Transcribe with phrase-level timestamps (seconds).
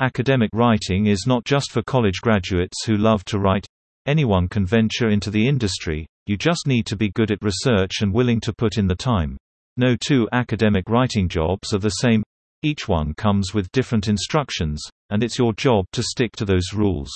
[0.00, 3.64] Academic writing is not just for college graduates who love to write.
[4.06, 8.12] Anyone can venture into the industry, you just need to be good at research and
[8.12, 9.36] willing to put in the time.
[9.76, 12.24] No two academic writing jobs are the same.
[12.64, 17.10] Each one comes with different instructions, and it's your job to stick to those rules.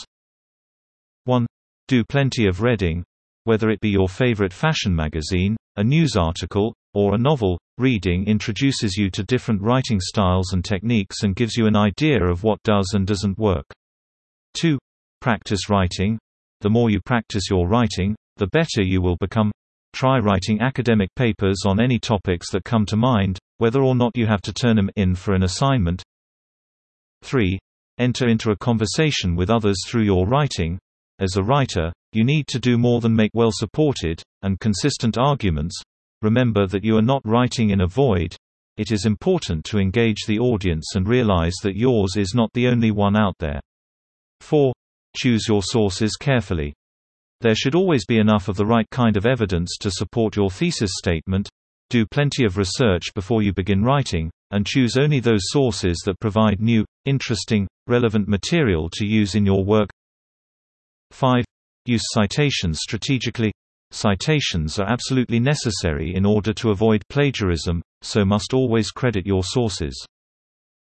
[1.24, 1.48] 1.
[1.88, 3.02] Do plenty of reading.
[3.42, 8.96] Whether it be your favorite fashion magazine, a news article, or a novel, reading introduces
[8.96, 12.92] you to different writing styles and techniques and gives you an idea of what does
[12.94, 13.66] and doesn't work.
[14.54, 14.78] 2.
[15.20, 16.18] Practice writing.
[16.60, 19.52] The more you practice your writing, the better you will become.
[19.92, 24.26] Try writing academic papers on any topics that come to mind, whether or not you
[24.26, 26.02] have to turn them in for an assignment.
[27.22, 27.58] 3.
[27.98, 30.78] Enter into a conversation with others through your writing.
[31.20, 35.80] As a writer, you need to do more than make well-supported, and consistent arguments.
[36.22, 38.34] Remember that you are not writing in a void.
[38.76, 42.90] It is important to engage the audience and realize that yours is not the only
[42.90, 43.60] one out there.
[44.40, 44.72] 4.
[45.16, 46.74] Choose your sources carefully.
[47.40, 50.90] There should always be enough of the right kind of evidence to support your thesis
[50.94, 51.48] statement.
[51.90, 56.60] Do plenty of research before you begin writing, and choose only those sources that provide
[56.60, 59.88] new, interesting, relevant material to use in your work.
[61.12, 61.44] 5.
[61.86, 63.52] Use citations strategically.
[63.90, 70.06] Citations are absolutely necessary in order to avoid plagiarism, so must always credit your sources.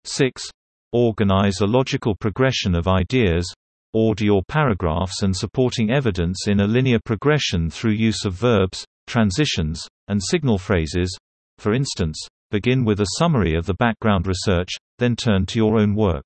[0.05, 0.51] 6.
[0.93, 3.53] Organize a logical progression of ideas,
[3.93, 9.87] order your paragraphs and supporting evidence in a linear progression through use of verbs, transitions,
[10.09, 11.17] and signal phrases.
[11.59, 12.19] For instance,
[12.51, 16.25] begin with a summary of the background research, then turn to your own work.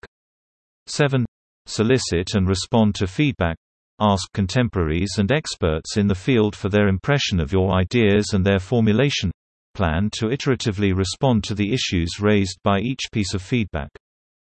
[0.87, 1.25] 7.
[1.67, 3.57] Solicit and respond to feedback.
[4.01, 8.59] Ask contemporaries and experts in the field for their impression of your ideas and their
[8.59, 9.31] formulation.
[9.75, 13.91] Plan to iteratively respond to the issues raised by each piece of feedback.